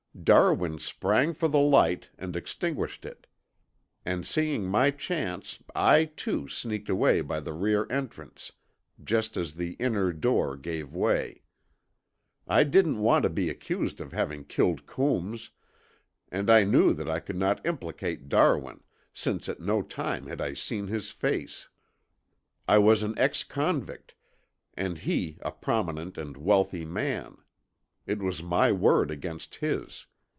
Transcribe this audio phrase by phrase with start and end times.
[0.23, 3.25] Darwin sprang for the light and extinguished it,
[4.05, 8.51] and seeing my chance I, too, sneaked away by the rear entrance
[9.01, 11.41] just as the inner door gave way.
[12.45, 15.51] I didn't want to be accused of having killed Coombs,
[16.29, 18.83] and I knew that I could not implicate Darwin,
[19.13, 21.69] since at no time had I seen his face.
[22.67, 24.13] I was an ex convict,
[24.75, 27.37] and he a prominent and wealthy man.
[28.07, 30.05] It was my word against his.